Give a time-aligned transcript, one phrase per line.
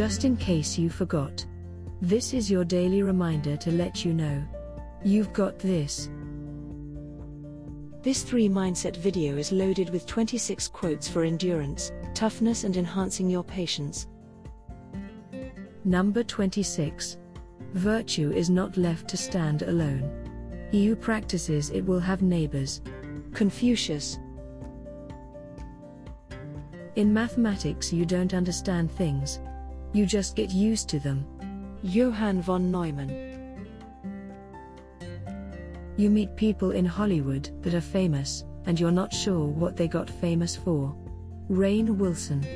[0.00, 1.44] Just in case you forgot.
[2.00, 4.42] This is your daily reminder to let you know.
[5.04, 6.08] You've got this.
[8.00, 13.44] This 3 Mindset video is loaded with 26 quotes for endurance, toughness, and enhancing your
[13.44, 14.06] patience.
[15.84, 17.18] Number 26.
[17.74, 20.10] Virtue is not left to stand alone.
[20.70, 22.80] He who practices it will have neighbors.
[23.34, 24.18] Confucius.
[26.96, 29.40] In mathematics, you don't understand things,
[29.92, 31.26] you just get used to them.
[31.82, 33.30] Johann von Neumann.
[35.96, 40.08] You meet people in Hollywood that are famous, and you're not sure what they got
[40.08, 40.94] famous for.
[41.50, 42.46] Rainn Wilson.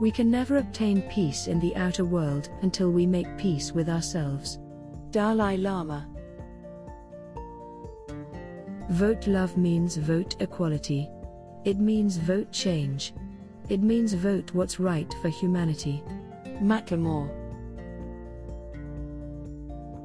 [0.00, 4.58] We can never obtain peace in the outer world until we make peace with ourselves.
[5.10, 6.08] Dalai Lama.
[8.90, 11.08] Vote love means vote equality.
[11.64, 13.12] It means vote change.
[13.68, 16.02] It means vote what's right for humanity.
[16.62, 17.30] Macklemore.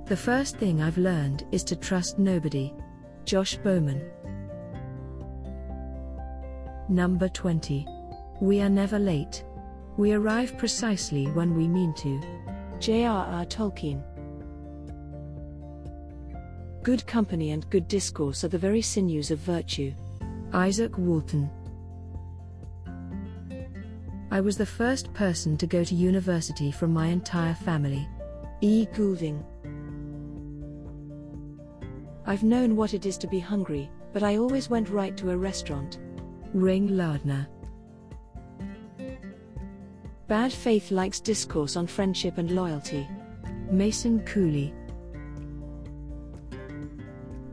[0.06, 2.73] The first thing I've learned is to trust nobody.
[3.23, 4.03] Josh Bowman.
[6.89, 7.88] Number 20.
[8.41, 9.45] We are never late.
[9.95, 12.22] We arrive precisely when we mean to.
[12.80, 13.45] J.R.R.
[13.45, 14.03] Tolkien.
[16.84, 19.94] Good company and good discourse are the very sinews of virtue.
[20.52, 21.50] Izaak Walton.
[24.34, 28.09] I was the first person to go to university from my entire family.
[28.62, 28.88] E.
[28.95, 29.45] Goulding.
[32.25, 35.38] I've known what it is to be hungry, but I always went right to a
[35.38, 36.00] restaurant.
[36.52, 37.48] Ring Lardner.
[40.28, 43.08] Bad faith likes discourse on friendship and loyalty.
[43.70, 44.73] Mason Cooley.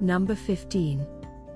[0.01, 1.07] Number 15.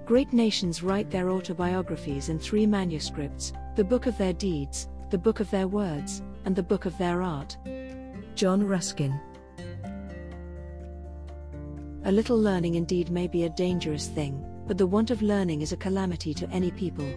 [0.05, 5.41] Great nations write their autobiographies in three manuscripts the book of their deeds, the book
[5.41, 7.57] of their words, and the book of their art.
[8.35, 9.19] John Ruskin.
[12.05, 15.73] A little learning indeed may be a dangerous thing, but the want of learning is
[15.73, 17.09] a calamity to any people.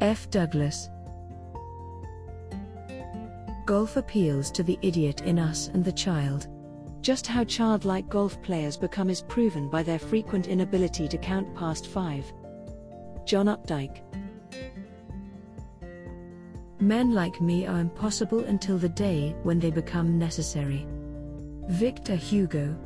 [0.00, 0.30] F.
[0.30, 0.88] Douglass.
[3.66, 6.48] Golf appeals to the idiot in us and the child.
[7.02, 11.86] Just how childlike golf players become is proven by their frequent inability to count past
[11.86, 12.24] five.
[13.26, 14.02] John Updike.
[16.80, 20.86] Men like me are impossible until the day when they become necessary.
[21.68, 22.76] Victor Hugo.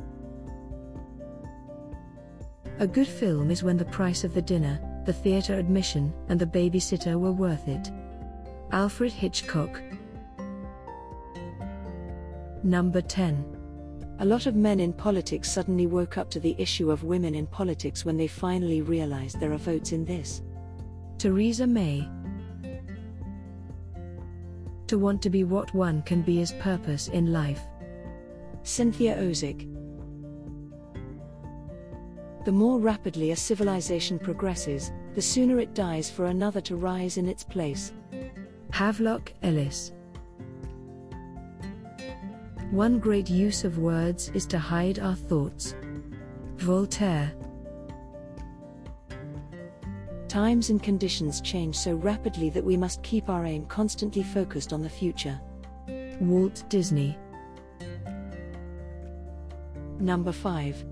[2.79, 6.45] A good film is when the price of the dinner, the theater admission, and the
[6.45, 7.91] babysitter were worth it.
[8.71, 9.79] Alfred Hitchcock.
[12.63, 13.53] Number 10.
[14.19, 17.45] A lot of men in politics suddenly woke up to the issue of women in
[17.45, 20.41] politics when they finally realized there are votes in this.
[21.19, 22.09] Theresa May.
[24.93, 27.61] To want to be what one can be is purpose in life.
[28.61, 29.67] Cynthia Ozick.
[32.45, 37.27] The more rapidly a civilization progresses, the sooner it dies for another to rise in
[37.27, 37.91] its place.
[38.69, 39.93] Havelock Ellis.
[42.69, 45.73] One great use of words is to hide our thoughts.
[46.57, 47.33] Voltaire.
[50.33, 54.81] Times and conditions change so rapidly that we must keep our aim constantly focused on
[54.81, 55.39] the future.
[56.19, 57.15] Walt Disney.
[59.99, 60.85] Number 5.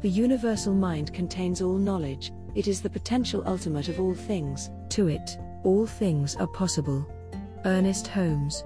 [0.00, 4.70] The universal mind contains all knowledge, it is the potential ultimate of all things.
[4.88, 7.06] To it, all things are possible.
[7.66, 8.64] Ernest Holmes.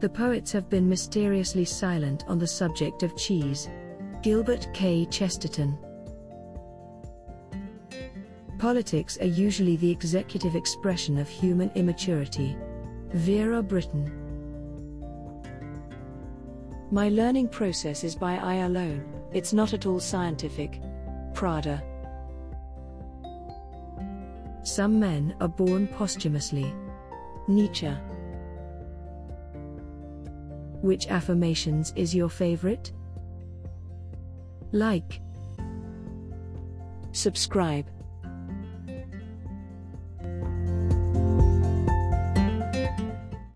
[0.00, 3.68] The poets have been mysteriously silent on the subject of cheese.
[4.22, 5.06] Gilbert K.
[5.06, 5.78] Chesterton.
[8.64, 12.56] Politics are usually the executive expression of human immaturity.
[13.12, 14.10] Vera Brittain.
[16.90, 19.04] My learning process is by eye alone,
[19.34, 20.80] it's not at all scientific.
[21.34, 21.82] Prada.
[24.62, 26.74] Some men are born posthumously.
[27.46, 27.92] Nietzsche.
[30.80, 32.92] Which affirmations is your favorite?
[34.72, 35.20] Like.
[37.12, 37.90] Subscribe.